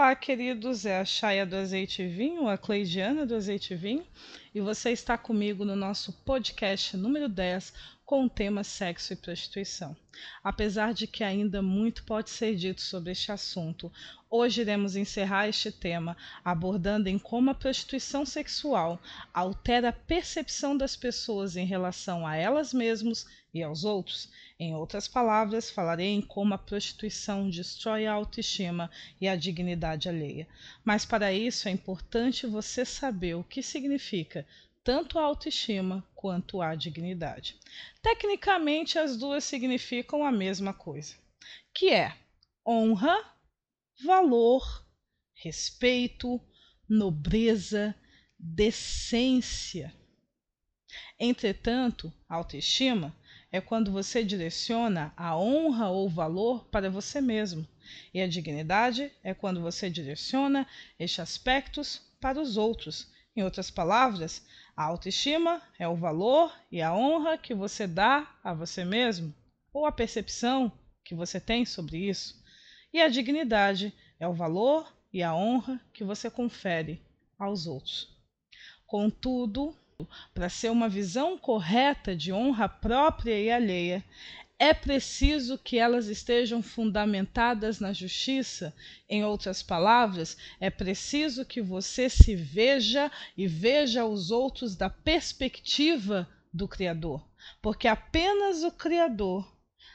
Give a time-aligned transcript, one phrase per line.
[0.00, 4.02] Olá, queridos, é a Chaia do Azeite e Vinho, a Cleidiana do Azeite e Vinho,
[4.54, 7.74] e você está comigo no nosso podcast número 10
[8.10, 9.96] com o tema sexo e prostituição.
[10.42, 13.88] Apesar de que ainda muito pode ser dito sobre este assunto,
[14.28, 19.00] hoje iremos encerrar este tema abordando em como a prostituição sexual
[19.32, 24.28] altera a percepção das pessoas em relação a elas mesmas e aos outros.
[24.58, 28.90] Em outras palavras, falarei em como a prostituição destrói a autoestima
[29.20, 30.48] e a dignidade alheia.
[30.84, 34.44] Mas para isso é importante você saber o que significa
[34.82, 37.58] tanto a autoestima quanto a dignidade.
[38.02, 41.14] Tecnicamente, as duas significam a mesma coisa,
[41.74, 42.16] que é
[42.66, 43.16] honra,
[44.04, 44.84] valor,
[45.34, 46.40] respeito,
[46.88, 47.94] nobreza,
[48.38, 49.94] decência.
[51.18, 53.14] Entretanto, autoestima
[53.52, 57.66] é quando você direciona a honra ou valor para você mesmo,
[58.14, 60.66] e a dignidade é quando você direciona
[60.98, 63.08] estes aspectos para os outros.
[63.36, 64.44] Em outras palavras,
[64.80, 69.34] a autoestima é o valor e a honra que você dá a você mesmo,
[69.74, 70.72] ou a percepção
[71.04, 72.42] que você tem sobre isso.
[72.90, 76.98] E a dignidade é o valor e a honra que você confere
[77.38, 78.08] aos outros.
[78.86, 79.76] Contudo,
[80.32, 84.02] para ser uma visão correta de honra própria e alheia,
[84.62, 88.76] é preciso que elas estejam fundamentadas na justiça.
[89.08, 96.28] Em outras palavras, é preciso que você se veja e veja os outros da perspectiva
[96.52, 97.26] do Criador,
[97.62, 99.50] porque apenas o Criador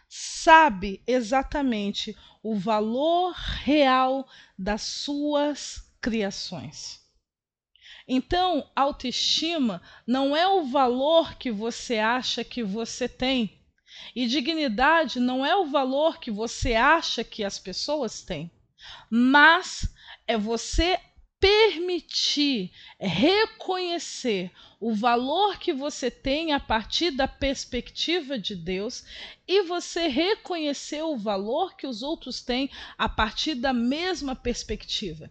[0.09, 7.05] sabe exatamente o valor real das suas criações.
[8.07, 13.59] Então, autoestima não é o valor que você acha que você tem,
[14.15, 18.51] e dignidade não é o valor que você acha que as pessoas têm,
[19.09, 19.87] mas
[20.27, 20.99] é você
[21.39, 29.05] permitir reconhecer o valor que você tem a partir da perspectiva de Deus
[29.47, 35.29] e você reconhecer o valor que os outros têm a partir da mesma perspectiva.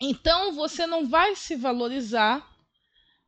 [0.00, 2.55] Então você não vai se valorizar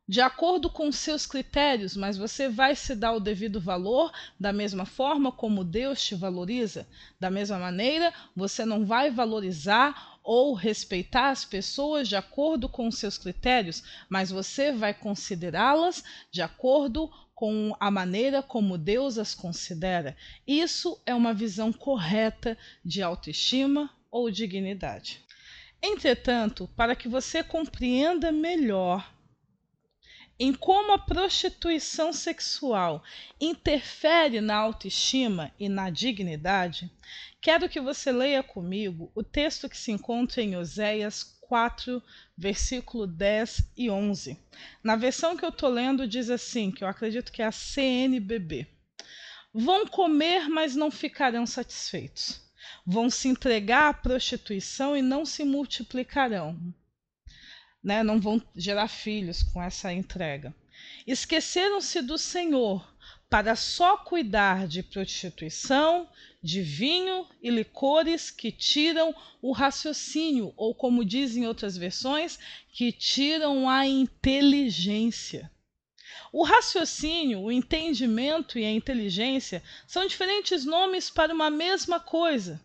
[0.09, 4.83] de acordo com seus critérios, mas você vai se dar o devido valor da mesma
[4.83, 6.87] forma como Deus te valoriza.
[7.19, 13.19] Da mesma maneira, você não vai valorizar ou respeitar as pessoas de acordo com seus
[13.19, 20.17] critérios, mas você vai considerá-las de acordo com a maneira como Deus as considera.
[20.47, 25.23] Isso é uma visão correta de autoestima ou dignidade.
[25.79, 29.18] Entretanto, para que você compreenda melhor
[30.39, 33.03] em como a prostituição sexual
[33.41, 36.89] interfere na autoestima e na dignidade,
[37.41, 42.01] quero que você leia comigo o texto que se encontra em Oséias 4,
[42.37, 44.39] versículo 10 e 11.
[44.81, 48.65] Na versão que eu estou lendo, diz assim: que eu acredito que é a CNBB.
[49.53, 52.39] Vão comer, mas não ficarão satisfeitos.
[52.85, 56.57] Vão se entregar à prostituição e não se multiplicarão
[57.83, 60.53] né, não vão gerar filhos com essa entrega.
[61.05, 62.85] Esqueceram-se do Senhor
[63.29, 66.09] para só cuidar de prostituição,
[66.41, 72.39] de vinho e licores que tiram o raciocínio, ou como dizem outras versões,
[72.71, 75.51] que tiram a inteligência.
[76.31, 82.59] O raciocínio, o entendimento e a inteligência são diferentes nomes para uma mesma coisa.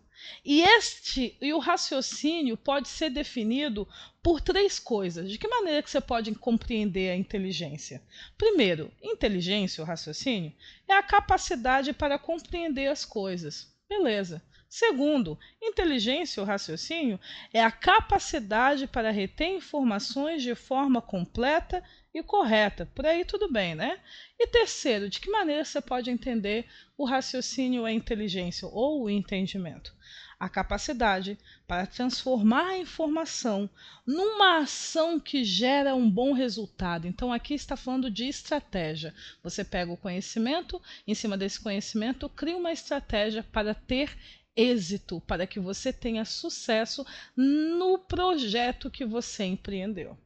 [0.44, 3.88] E este e o raciocínio pode ser definido
[4.22, 5.30] por três coisas.
[5.30, 8.02] De que maneira que você pode compreender a inteligência?
[8.36, 10.52] Primeiro, inteligência, o raciocínio,
[10.88, 13.72] é a capacidade para compreender as coisas.
[13.88, 14.42] Beleza.
[14.68, 17.20] Segundo, inteligência ou raciocínio
[17.52, 21.80] é a capacidade para reter informações de forma completa
[22.14, 22.86] e correta.
[22.94, 23.98] Por aí tudo bem, né?
[24.38, 26.66] E terceiro, de que maneira você pode entender
[26.96, 29.92] o raciocínio a inteligência ou o entendimento?
[30.38, 33.68] a capacidade para transformar a informação
[34.06, 37.06] numa ação que gera um bom resultado.
[37.06, 39.14] Então, aqui está falando de estratégia.
[39.42, 44.16] Você pega o conhecimento, em cima desse conhecimento, cria uma estratégia para ter
[44.56, 47.06] êxito, para que você tenha sucesso
[47.36, 50.16] no projeto que você empreendeu.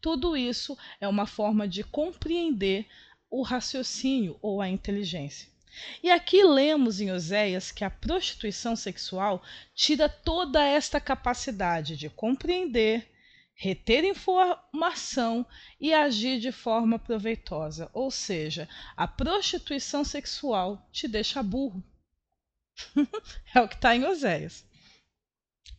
[0.00, 2.86] Tudo isso é uma forma de compreender
[3.30, 5.48] o raciocínio ou a inteligência.
[6.02, 9.42] E aqui lemos em Oséias que a prostituição sexual
[9.74, 13.10] tira toda esta capacidade de compreender,
[13.54, 15.46] reter informação
[15.80, 17.90] e agir de forma proveitosa.
[17.92, 21.82] Ou seja, a prostituição sexual te deixa burro.
[23.54, 24.64] é o que está em Oséias.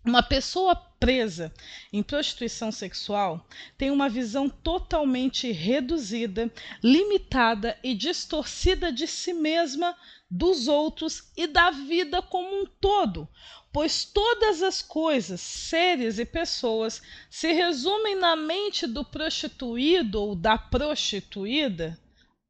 [0.03, 0.75] Uma pessoa
[1.05, 1.53] presa
[1.93, 3.47] em prostituição sexual
[3.77, 6.51] tem uma visão totalmente reduzida,
[6.83, 9.95] limitada e distorcida de si mesma,
[10.31, 13.29] dos outros e da vida como um todo,
[13.71, 20.57] pois todas as coisas, seres e pessoas se resumem na mente do prostituído ou da
[20.57, 21.99] prostituída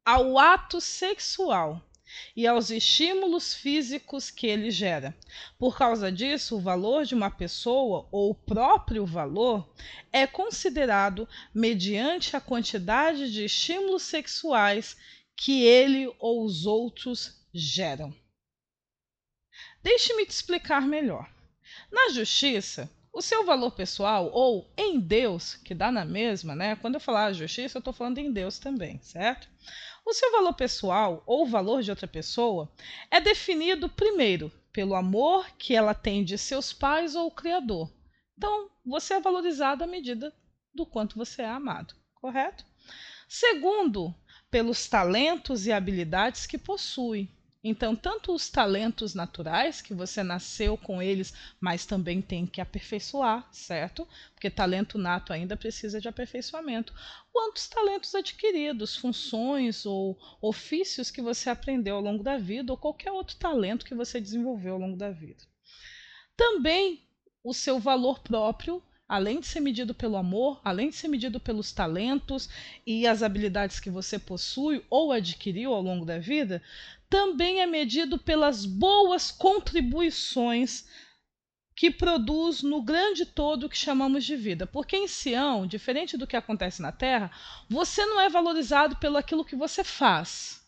[0.02, 1.85] ao ato sexual
[2.34, 5.16] e aos estímulos físicos que ele gera.
[5.58, 9.68] Por causa disso, o valor de uma pessoa, ou o próprio valor,
[10.12, 14.96] é considerado mediante a quantidade de estímulos sexuais
[15.36, 18.14] que ele ou os outros geram.
[19.82, 21.30] Deixe-me te explicar melhor.
[21.92, 26.76] Na justiça, o seu valor pessoal ou em Deus, que dá na mesma, né?
[26.76, 29.48] Quando eu falar justiça, eu estou falando em Deus também, certo?
[30.06, 32.70] O seu valor pessoal ou o valor de outra pessoa
[33.10, 37.92] é definido primeiro pelo amor que ela tem de seus pais ou o Criador.
[38.38, 40.32] Então, você é valorizado à medida
[40.72, 42.64] do quanto você é amado, correto?
[43.28, 44.14] Segundo,
[44.48, 47.28] pelos talentos e habilidades que possui.
[47.68, 53.48] Então, tanto os talentos naturais, que você nasceu com eles, mas também tem que aperfeiçoar,
[53.50, 54.06] certo?
[54.32, 56.94] Porque talento nato ainda precisa de aperfeiçoamento,
[57.32, 62.78] quanto os talentos adquiridos, funções ou ofícios que você aprendeu ao longo da vida, ou
[62.78, 65.42] qualquer outro talento que você desenvolveu ao longo da vida.
[66.36, 67.02] Também
[67.42, 71.72] o seu valor próprio além de ser medido pelo amor, além de ser medido pelos
[71.72, 72.48] talentos
[72.86, 76.62] e as habilidades que você possui ou adquiriu ao longo da vida,
[77.08, 80.86] também é medido pelas boas contribuições
[81.76, 84.66] que produz no grande todo que chamamos de vida.
[84.66, 87.30] Porque em Sião, diferente do que acontece na Terra,
[87.68, 90.65] você não é valorizado pelo aquilo que você faz.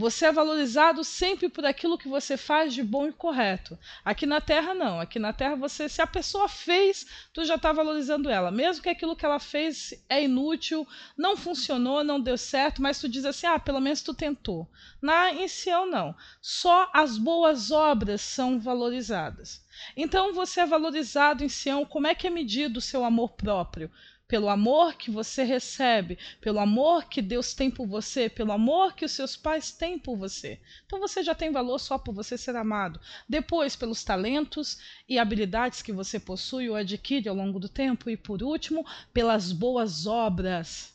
[0.00, 3.78] Você é valorizado sempre por aquilo que você faz de bom e correto.
[4.02, 4.98] Aqui na Terra, não.
[4.98, 8.50] Aqui na Terra, você, se a pessoa fez, tu já está valorizando ela.
[8.50, 10.88] Mesmo que aquilo que ela fez é inútil,
[11.18, 14.66] não funcionou, não deu certo, mas tu diz assim: ah, pelo menos tu tentou.
[15.02, 16.16] Na em Sião, não.
[16.40, 19.62] Só as boas obras são valorizadas.
[19.94, 21.84] Então, você é valorizado em Sião.
[21.84, 23.90] Como é que é medido o seu amor próprio?
[24.30, 29.04] Pelo amor que você recebe, pelo amor que Deus tem por você, pelo amor que
[29.04, 30.60] os seus pais têm por você.
[30.86, 33.00] Então você já tem valor só por você ser amado.
[33.28, 34.78] Depois, pelos talentos
[35.08, 38.08] e habilidades que você possui ou adquire ao longo do tempo.
[38.08, 40.94] E por último, pelas boas obras,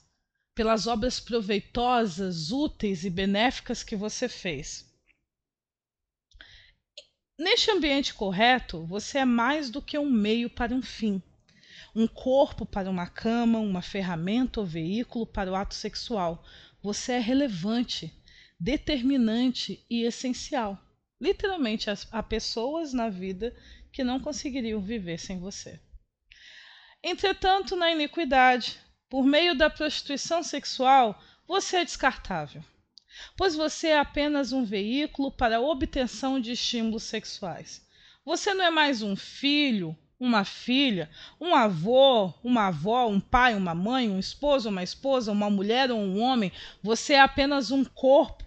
[0.55, 4.89] pelas obras proveitosas, úteis e benéficas que você fez.
[7.37, 11.21] Neste ambiente correto, você é mais do que um meio para um fim
[11.95, 16.43] um corpo para uma cama, uma ferramenta ou veículo para o ato sexual.
[16.83, 18.13] Você é relevante,
[18.59, 20.77] determinante e essencial.
[21.21, 23.55] Literalmente, há pessoas na vida
[23.93, 25.79] que não conseguiriam viver sem você.
[27.01, 28.77] Entretanto, na iniquidade,
[29.09, 32.63] por meio da prostituição sexual, você é descartável,
[33.37, 37.87] pois você é apenas um veículo para a obtenção de estímulos sexuais.
[38.25, 41.09] Você não é mais um filho, uma filha,
[41.39, 45.99] um avô, uma avó, um pai, uma mãe, um esposo, uma esposa, uma mulher ou
[45.99, 46.51] um homem,
[46.81, 48.45] você é apenas um corpo.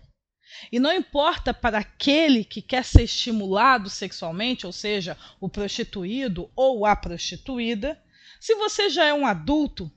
[0.73, 6.87] E não importa para aquele que quer ser estimulado sexualmente, ou seja, o prostituído ou
[6.87, 8.03] a prostituída,
[8.41, 9.91] se você já é um adulto,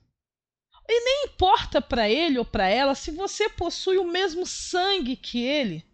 [0.88, 5.42] e nem importa para ele ou para ela se você possui o mesmo sangue que
[5.42, 5.86] ele.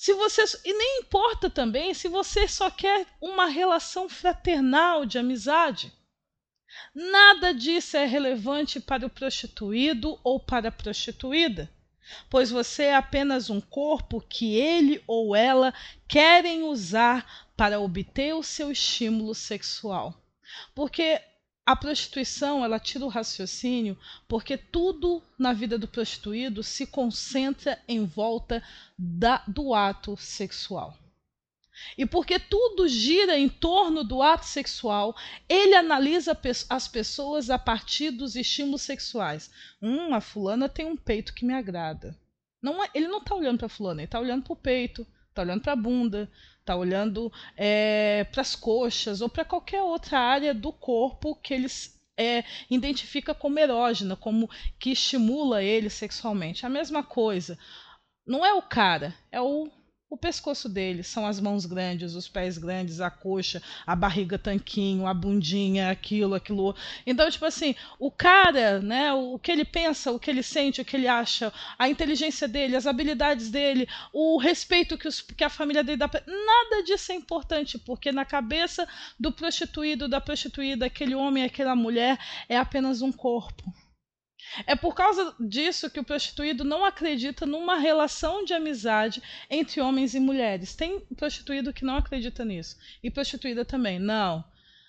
[0.00, 5.92] Se você e nem importa também se você só quer uma relação fraternal de amizade.
[6.94, 11.70] Nada disso é relevante para o prostituído ou para a prostituída,
[12.30, 15.74] pois você é apenas um corpo que ele ou ela
[16.08, 20.14] querem usar para obter o seu estímulo sexual.
[20.74, 21.20] Porque
[21.70, 23.96] a prostituição, ela tira o raciocínio
[24.26, 28.60] porque tudo na vida do prostituído se concentra em volta
[28.98, 30.98] da, do ato sexual.
[31.96, 35.16] E porque tudo gira em torno do ato sexual,
[35.48, 36.36] ele analisa
[36.68, 39.48] as pessoas a partir dos estímulos sexuais.
[39.80, 42.18] Hum, a fulana tem um peito que me agrada.
[42.60, 45.06] Não é, ele não está olhando para a fulana, ele está olhando para o peito,
[45.28, 50.18] está olhando para a bunda, está olhando é, para as coxas ou para qualquer outra
[50.18, 54.48] área do corpo que eles é, identifica como erógena, como
[54.78, 56.66] que estimula ele sexualmente.
[56.66, 57.58] A mesma coisa.
[58.26, 59.70] Não é o cara, é o
[60.10, 65.06] o pescoço dele, são as mãos grandes, os pés grandes, a coxa, a barriga tanquinho,
[65.06, 66.74] a bundinha, aquilo, aquilo.
[67.06, 70.84] Então, tipo assim, o cara, né, o que ele pensa, o que ele sente, o
[70.84, 75.48] que ele acha, a inteligência dele, as habilidades dele, o respeito que, os, que a
[75.48, 76.22] família dele dá pra...
[76.26, 78.88] Nada disso é importante, porque na cabeça
[79.18, 83.72] do prostituído, da prostituída, aquele homem, aquela mulher, é apenas um corpo.
[84.66, 90.14] É por causa disso que o prostituído não acredita numa relação de amizade entre homens
[90.14, 90.74] e mulheres.
[90.74, 92.76] Tem prostituído que não acredita nisso.
[93.02, 93.98] E prostituída também.
[93.98, 94.44] Não.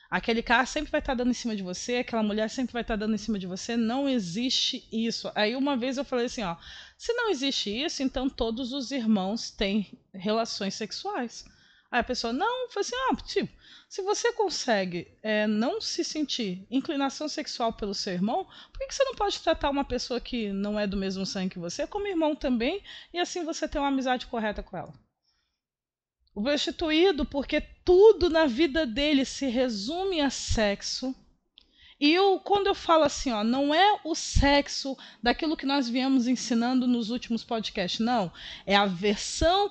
[0.10, 2.98] Aquele cara sempre vai estar dando em cima de você, aquela mulher sempre vai estar
[2.98, 3.78] dando em cima de você.
[3.78, 5.32] Não existe isso.
[5.34, 6.58] Aí uma vez eu falei assim, ó,
[6.98, 11.46] se não existe isso, então todos os irmãos têm relações sexuais.
[11.92, 13.52] Aí a pessoa, não, foi assim, ah, tipo,
[13.90, 18.96] se você consegue é, não se sentir inclinação sexual pelo seu irmão, por que, que
[18.96, 22.08] você não pode tratar uma pessoa que não é do mesmo sangue que você como
[22.08, 22.82] irmão também,
[23.14, 24.94] e assim você ter uma amizade correta com ela?
[26.34, 31.14] O prostituído, porque tudo na vida dele se resume a sexo.
[32.00, 36.26] E eu, quando eu falo assim, ó, não é o sexo daquilo que nós viemos
[36.26, 38.32] ensinando nos últimos podcasts, não.
[38.66, 39.70] É a versão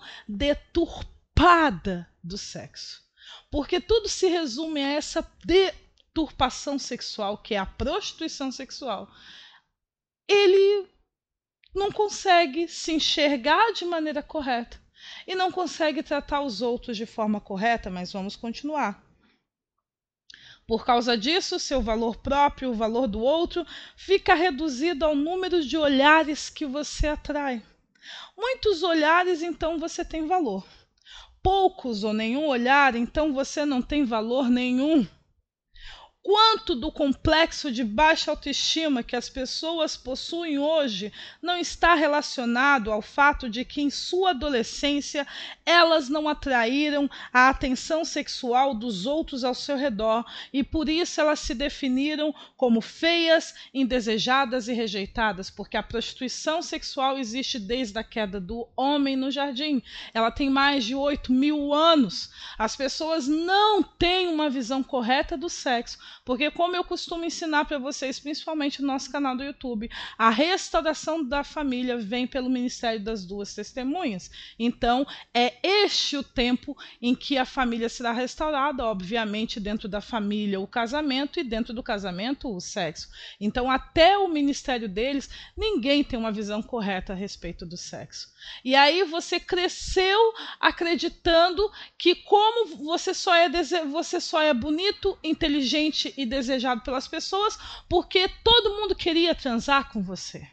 [1.41, 3.03] deturpada do sexo.
[3.51, 9.11] Porque tudo se resume a essa deturpação sexual, que é a prostituição sexual.
[10.29, 10.87] Ele
[11.75, 14.81] não consegue se enxergar de maneira correta
[15.27, 19.03] e não consegue tratar os outros de forma correta, mas vamos continuar.
[20.67, 23.67] Por causa disso, seu valor próprio, o valor do outro,
[23.97, 27.63] fica reduzido ao número de olhares que você atrai.
[28.37, 30.65] Muitos olhares, então você tem valor
[31.43, 35.07] poucos ou nenhum olhar, então você não tem valor nenhum.
[36.23, 41.11] Quanto do complexo de baixa autoestima que as pessoas possuem hoje
[41.41, 45.27] não está relacionado ao fato de que em sua adolescência
[45.65, 50.23] elas não atraíram a atenção sexual dos outros ao seu redor
[50.53, 57.19] e por isso elas se definiram como feias, indesejadas e rejeitadas, porque a prostituição sexual
[57.19, 59.83] existe desde a queda do homem no jardim.
[60.13, 62.31] Ela tem mais de 8 mil anos.
[62.59, 65.99] As pessoas não têm uma visão correta do sexo
[66.31, 71.25] porque, como eu costumo ensinar para vocês, principalmente no nosso canal do YouTube, a restauração
[71.25, 74.31] da família vem pelo ministério das duas testemunhas.
[74.57, 80.61] Então, é este o tempo em que a família será restaurada, obviamente, dentro da família,
[80.61, 83.09] o casamento, e dentro do casamento, o sexo.
[83.41, 88.33] Então, até o ministério deles, ninguém tem uma visão correta a respeito do sexo.
[88.65, 91.69] E aí você cresceu acreditando
[91.99, 93.51] que como você só é
[93.91, 97.59] você só é bonito, inteligente e desejado pelas pessoas,
[97.89, 100.49] porque todo mundo queria transar com você.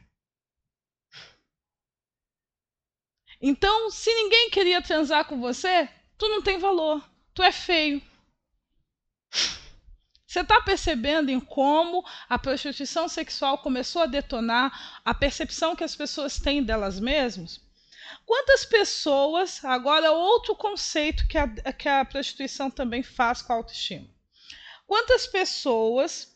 [3.41, 8.01] Então, se ninguém queria transar com você, tu não tem valor, tu é feio.
[10.25, 15.95] Você está percebendo em como a prostituição sexual começou a detonar a percepção que as
[15.95, 17.61] pessoas têm delas mesmas?
[18.25, 24.16] Quantas pessoas, agora outro conceito que a, que a prostituição também faz com a autoestima.
[24.87, 26.35] Quantas pessoas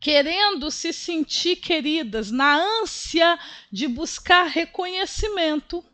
[0.00, 3.38] querendo se sentir queridas, na ânsia
[3.70, 5.84] de buscar reconhecimento,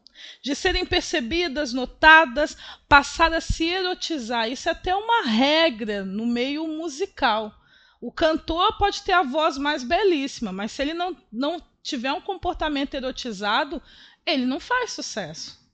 [0.43, 2.57] de serem percebidas, notadas,
[2.89, 4.51] passar a se erotizar.
[4.51, 7.53] Isso é até uma regra no meio musical.
[8.01, 12.21] O cantor pode ter a voz mais belíssima, mas se ele não, não tiver um
[12.21, 13.83] comportamento erotizado,
[14.25, 15.66] ele não faz sucesso.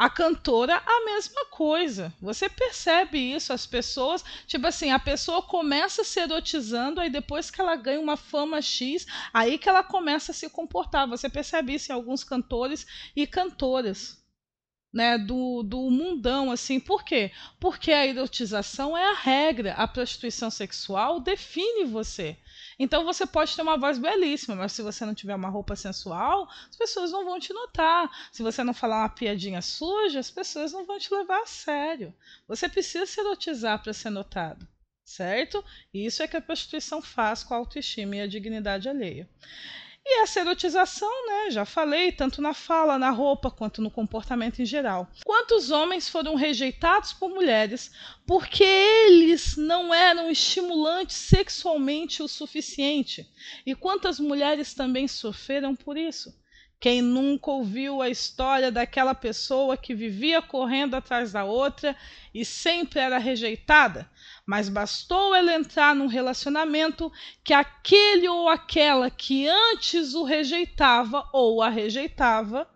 [0.00, 2.10] A cantora, a mesma coisa.
[2.22, 7.60] Você percebe isso, as pessoas, tipo assim, a pessoa começa se erotizando, aí depois que
[7.60, 11.06] ela ganha uma fama X, aí que ela começa a se comportar.
[11.06, 14.18] Você percebe isso em alguns cantores e cantoras.
[14.90, 16.80] Né, do, do mundão, assim.
[16.80, 17.30] Por quê?
[17.60, 19.74] Porque a erotização é a regra.
[19.74, 22.38] A prostituição sexual define você.
[22.82, 26.48] Então você pode ter uma voz belíssima, mas se você não tiver uma roupa sensual,
[26.70, 28.10] as pessoas não vão te notar.
[28.32, 32.14] Se você não falar uma piadinha suja, as pessoas não vão te levar a sério.
[32.48, 34.66] Você precisa se erotizar para ser notado,
[35.04, 35.62] certo?
[35.92, 39.28] Isso é que a prostituição faz com a autoestima e a dignidade alheia.
[40.12, 44.66] E essa erotização, né, já falei, tanto na fala, na roupa, quanto no comportamento em
[44.66, 45.08] geral.
[45.24, 47.92] Quantos homens foram rejeitados por mulheres
[48.26, 53.24] porque eles não eram estimulantes sexualmente o suficiente?
[53.64, 56.36] E quantas mulheres também sofreram por isso?
[56.80, 61.94] Quem nunca ouviu a história daquela pessoa que vivia correndo atrás da outra
[62.34, 64.10] e sempre era rejeitada?
[64.50, 67.12] Mas bastou ele entrar num relacionamento
[67.44, 72.68] que aquele ou aquela que antes o rejeitava ou a rejeitava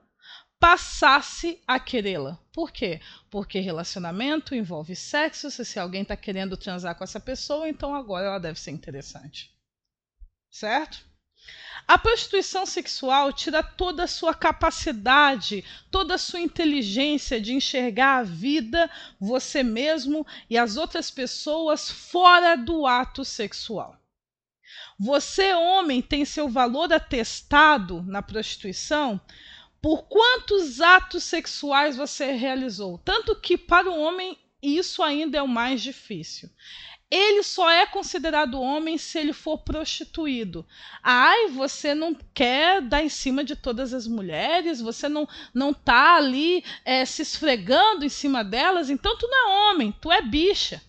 [0.61, 2.39] passasse a querê-la.
[2.53, 3.01] Por quê?
[3.29, 5.51] Porque relacionamento envolve sexo.
[5.51, 9.53] Se alguém está querendo transar com essa pessoa, então agora ela deve ser interessante.
[10.49, 11.05] Certo?
[11.87, 18.23] A prostituição sexual tira toda a sua capacidade, toda a sua inteligência de enxergar a
[18.23, 24.01] vida, você mesmo e as outras pessoas fora do ato sexual.
[24.99, 29.21] Você, homem, tem seu valor atestado na prostituição
[29.83, 32.97] por quantos atos sexuais você realizou.
[32.97, 36.49] Tanto que para o homem isso ainda é o mais difícil.
[37.11, 40.67] Ele só é considerado homem se ele for prostituído.
[41.03, 46.17] Ai, você não quer dar em cima de todas as mulheres, você não não tá
[46.17, 50.83] ali é, se esfregando em cima delas, então tu não é homem, tu é bicha.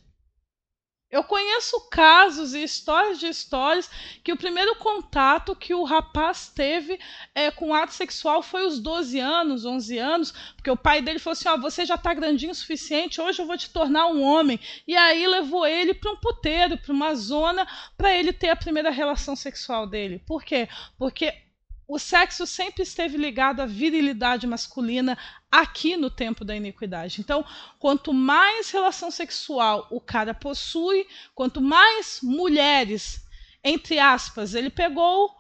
[1.16, 3.90] Eu conheço casos e histórias de histórias
[4.22, 7.00] que o primeiro contato que o rapaz teve
[7.34, 11.32] é, com ato sexual foi os 12 anos, 11 anos, porque o pai dele falou
[11.32, 14.60] assim: Ó, você já está grandinho o suficiente, hoje eu vou te tornar um homem.
[14.86, 17.66] E aí levou ele para um puteiro, para uma zona,
[17.98, 20.22] para ele ter a primeira relação sexual dele.
[20.28, 20.68] Por quê?
[20.98, 21.45] Porque
[21.88, 25.18] o sexo sempre esteve ligado à virilidade masculina
[25.52, 27.22] aqui no tempo da iniquidade.
[27.22, 27.46] Então,
[27.80, 33.22] quanto mais relação sexual o cara possui, quanto mais mulheres,
[33.64, 35.36] entre aspas, ele pegou,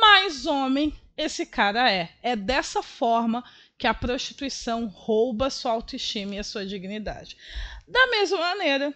[0.00, 2.12] mais homem esse cara é.
[2.22, 3.42] É dessa forma
[3.78, 7.36] que a prostituição rouba sua autoestima e a sua dignidade.
[7.88, 8.94] Da mesma maneira,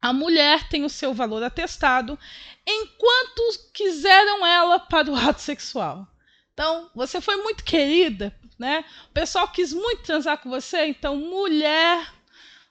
[0.00, 2.18] a mulher tem o seu valor atestado
[2.66, 6.06] enquanto quiseram ela para o ato sexual.
[6.52, 8.84] Então, você foi muito querida, né?
[9.08, 12.12] O pessoal quis muito transar com você, então, mulher,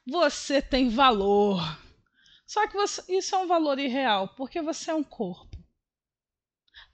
[0.05, 1.61] você tem valor.
[2.45, 5.48] Só que você, isso é um valor irreal, porque você é um corpo.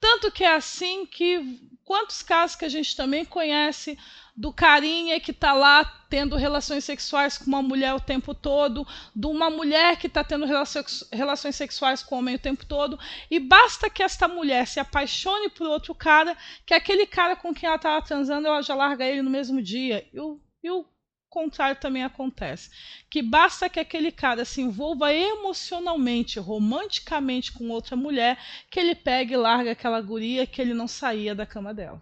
[0.08, 3.98] Tanto que é assim que quantos casos que a gente também conhece
[4.38, 8.86] do carinha que está lá tendo relações sexuais com uma mulher o tempo todo,
[9.16, 13.00] de uma mulher que está tendo relações sexuais com o homem o tempo todo,
[13.32, 17.66] e basta que esta mulher se apaixone por outro cara, que aquele cara com quem
[17.66, 20.08] ela estava transando, ela já larga ele no mesmo dia.
[20.14, 20.86] E o, e o
[21.30, 22.70] contrário também acontece.
[23.10, 28.38] Que basta que aquele cara se envolva emocionalmente, romanticamente com outra mulher,
[28.70, 32.02] que ele pegue e larga aquela guria que ele não saía da cama dela.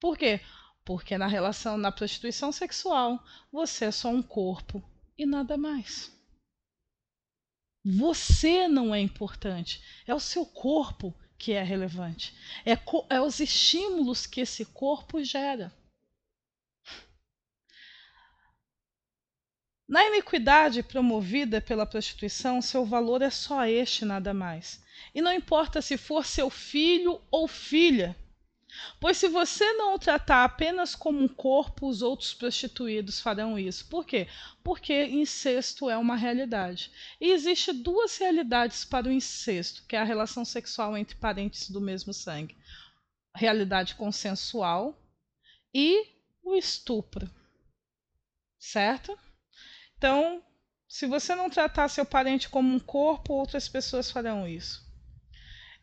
[0.00, 0.40] Por quê?
[0.84, 4.82] Porque na relação, na prostituição sexual, você é só um corpo
[5.16, 6.10] e nada mais.
[7.84, 12.34] Você não é importante, é o seu corpo que é relevante.
[12.66, 12.72] É,
[13.14, 15.72] é os estímulos que esse corpo gera.
[19.90, 24.80] Na iniquidade promovida pela prostituição, seu valor é só este, nada mais.
[25.12, 28.16] E não importa se for seu filho ou filha,
[29.00, 33.88] Pois se você não o tratar apenas como um corpo, os outros prostituídos farão isso.
[33.88, 34.28] Por quê?
[34.62, 36.92] Porque incesto é uma realidade.
[37.20, 41.80] E existe duas realidades para o incesto, que é a relação sexual entre parentes do
[41.80, 42.56] mesmo sangue.
[43.34, 44.96] Realidade consensual
[45.74, 46.06] e
[46.40, 47.28] o estupro.
[48.56, 49.18] Certo?
[50.00, 50.42] Então,
[50.88, 54.82] se você não tratar seu parente como um corpo, outras pessoas farão isso.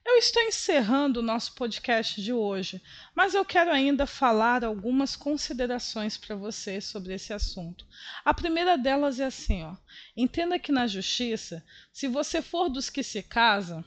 [0.04, 2.82] Eu estou encerrando o nosso podcast de hoje,
[3.14, 7.86] mas eu quero ainda falar algumas considerações para você sobre esse assunto.
[8.26, 9.78] A primeira delas é assim, ó.
[10.16, 13.86] Entenda que na justiça, se você for dos que se casam,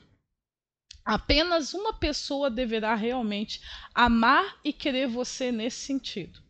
[1.03, 3.61] apenas uma pessoa deverá realmente
[3.93, 6.41] amar e querer você nesse sentido.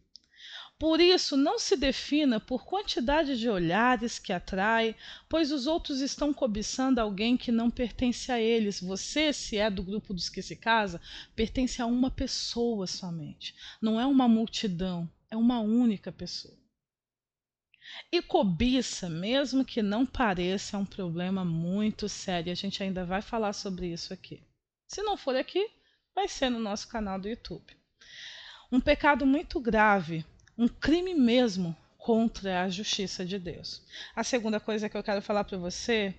[0.82, 4.96] Por isso, não se defina por quantidade de olhares que atrai,
[5.30, 8.82] pois os outros estão cobiçando alguém que não pertence a eles.
[8.82, 11.00] Você, se é do grupo dos que se casa,
[11.36, 13.54] pertence a uma pessoa somente.
[13.80, 16.58] Não é uma multidão, é uma única pessoa.
[18.12, 22.52] E cobiça, mesmo que não pareça, é um problema muito sério.
[22.52, 24.42] A gente ainda vai falar sobre isso aqui.
[24.88, 25.64] Se não for aqui,
[26.16, 27.78] vai ser no nosso canal do YouTube.
[28.72, 30.26] Um pecado muito grave
[30.58, 33.82] um crime mesmo contra a justiça de Deus.
[34.16, 36.16] A segunda coisa que eu quero falar para você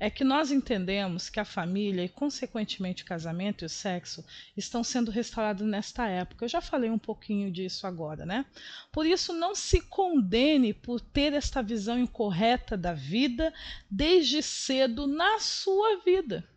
[0.00, 4.24] é que nós entendemos que a família e, consequentemente, o casamento e o sexo
[4.56, 6.44] estão sendo restaurados nesta época.
[6.44, 8.46] Eu já falei um pouquinho disso agora, né?
[8.90, 13.52] Por isso, não se condene por ter esta visão incorreta da vida
[13.90, 16.48] desde cedo na sua vida.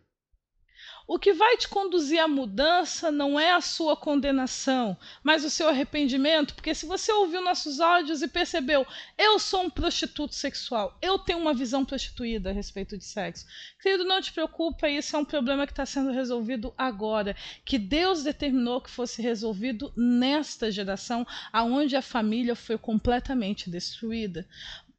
[1.06, 5.68] O que vai te conduzir à mudança não é a sua condenação, mas o seu
[5.68, 8.86] arrependimento, porque se você ouviu nossos áudios e percebeu,
[9.18, 13.46] eu sou um prostituto sexual, eu tenho uma visão prostituída a respeito de sexo.
[13.80, 18.22] Querido, não te preocupa, isso é um problema que está sendo resolvido agora, que Deus
[18.22, 24.46] determinou que fosse resolvido nesta geração, aonde a família foi completamente destruída.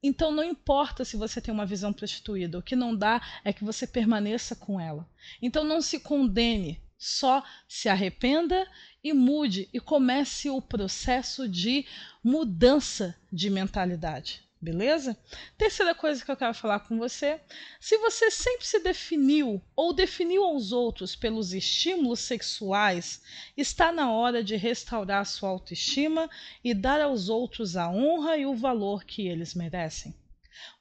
[0.04, 3.64] Então não importa se você tem uma visão prostituída, o que não dá é que
[3.64, 5.10] você permaneça com ela.
[5.42, 8.68] Então não se condene, só se arrependa
[9.02, 11.86] e mude e comece o processo de
[12.22, 15.18] mudança de mentalidade beleza?
[15.58, 17.42] Terceira coisa que eu quero falar com você:
[17.80, 23.22] se você sempre se definiu ou definiu aos outros pelos estímulos sexuais,
[23.58, 26.30] está na hora de restaurar sua autoestima
[26.64, 30.16] e dar aos outros a honra e o valor que eles merecem.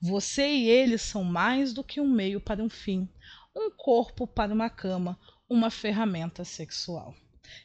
[0.01, 3.09] Você e eles são mais do que um meio para um fim,
[3.55, 5.19] um corpo para uma cama,
[5.49, 7.15] uma ferramenta sexual.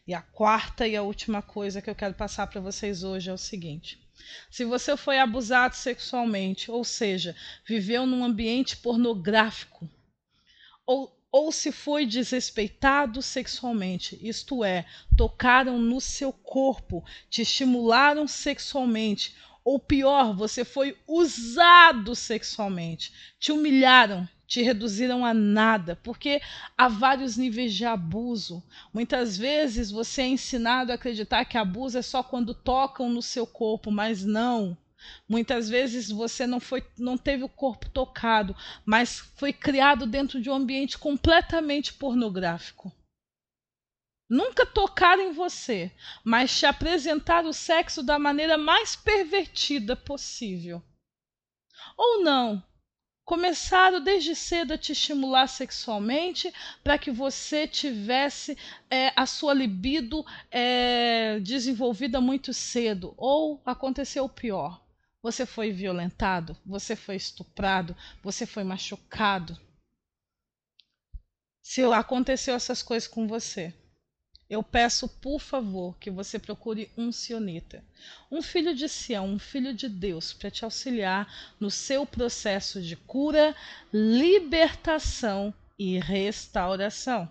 [0.07, 3.33] E a quarta e a última coisa que eu quero passar para vocês hoje é
[3.33, 4.06] o seguinte
[4.49, 9.89] se você foi abusado sexualmente, ou seja, viveu num ambiente pornográfico,
[10.85, 19.35] ou, ou se foi desrespeitado sexualmente, isto é, tocaram no seu corpo, te estimularam sexualmente,
[19.63, 26.41] ou pior, você foi usado sexualmente, te humilharam, te reduziram a nada, porque
[26.77, 28.63] há vários níveis de abuso.
[28.93, 33.45] Muitas vezes você é ensinado a acreditar que abuso é só quando tocam no seu
[33.45, 34.77] corpo, mas não.
[35.27, 38.55] Muitas vezes você não foi, não teve o corpo tocado,
[38.85, 42.91] mas foi criado dentro de um ambiente completamente pornográfico.
[44.29, 45.91] Nunca tocaram em você,
[46.23, 50.81] mas te apresentaram o sexo da maneira mais pervertida possível.
[51.95, 52.61] Ou não,
[53.27, 56.49] começaram desde cedo a te estimular sexualmente
[56.81, 58.57] para que você tivesse
[58.89, 63.13] é, a sua libido é, desenvolvida muito cedo.
[63.17, 64.81] Ou aconteceu o pior:
[65.21, 69.59] você foi violentado, você foi estuprado, você foi machucado.
[71.61, 73.73] Se aconteceu essas coisas com você,
[74.49, 77.83] eu peço, por favor, que você procure um sionita,
[78.31, 82.95] um filho de Sião, um filho de Deus, para te auxiliar no seu processo de
[82.95, 83.53] cura,
[83.91, 87.29] libertação e restauração.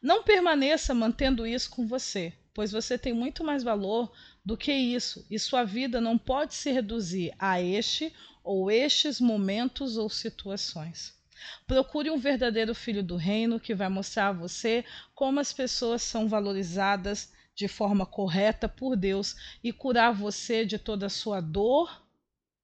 [0.00, 4.10] Não permaneça mantendo isso com você, pois você tem muito mais valor
[4.42, 9.98] do que isso, e sua vida não pode se reduzir a este ou estes momentos
[9.98, 11.17] ou situações.
[11.66, 16.28] Procure um verdadeiro filho do reino que vai mostrar a você como as pessoas são
[16.28, 22.02] valorizadas de forma correta por Deus e curar você de toda a sua dor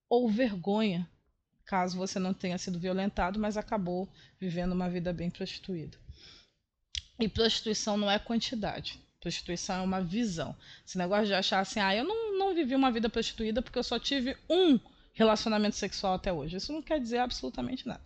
[0.08, 1.10] ou vergonha,
[1.64, 4.08] caso você não tenha sido violentado, mas acabou
[4.38, 5.98] vivendo uma vida bem prostituída.
[7.18, 9.00] E prostituição não é quantidade.
[9.20, 10.54] Prostituição é uma visão.
[10.86, 13.84] Esse negócio de achar assim, ah, eu não, não vivi uma vida prostituída porque eu
[13.84, 14.78] só tive um
[15.12, 16.56] relacionamento sexual até hoje.
[16.56, 18.04] Isso não quer dizer absolutamente nada.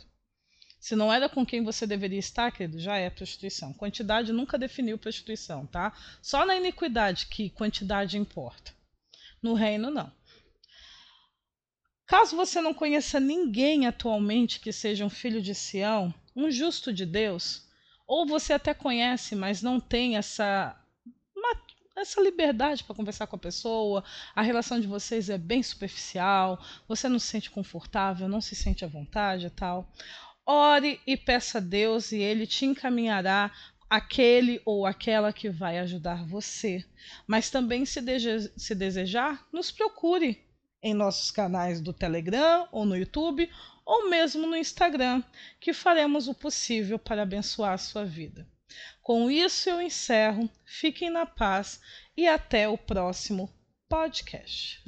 [0.78, 3.72] Se não era com quem você deveria estar, querido, já é prostituição.
[3.72, 5.92] Quantidade nunca definiu prostituição, tá?
[6.22, 8.72] Só na iniquidade que quantidade importa.
[9.42, 10.12] No reino, não.
[12.06, 17.04] Caso você não conheça ninguém atualmente que seja um filho de Sião, um justo de
[17.04, 17.66] Deus,
[18.06, 20.74] ou você até conhece, mas não tem essa
[22.00, 27.08] essa liberdade para conversar com a pessoa, a relação de vocês é bem superficial, você
[27.08, 29.90] não se sente confortável, não se sente à vontade e tal.
[30.50, 33.52] Ore e peça a Deus e ele te encaminhará
[33.90, 36.82] aquele ou aquela que vai ajudar você.
[37.26, 40.42] Mas também, se, de se desejar, nos procure
[40.82, 43.50] em nossos canais do Telegram ou no YouTube
[43.84, 45.22] ou mesmo no Instagram,
[45.60, 48.48] que faremos o possível para abençoar a sua vida.
[49.02, 50.48] Com isso eu encerro.
[50.64, 51.78] Fiquem na paz
[52.16, 53.52] e até o próximo
[53.86, 54.87] podcast.